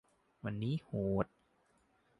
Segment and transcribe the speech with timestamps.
[0.43, 0.89] วันนี้โห
[1.23, 1.25] ด